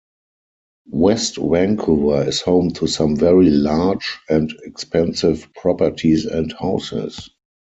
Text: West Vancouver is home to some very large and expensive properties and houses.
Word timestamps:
West 0.89 1.35
Vancouver 1.37 2.27
is 2.27 2.41
home 2.41 2.71
to 2.71 2.87
some 2.87 3.15
very 3.15 3.51
large 3.51 4.17
and 4.29 4.51
expensive 4.65 5.47
properties 5.53 6.25
and 6.25 6.51
houses. 6.53 7.29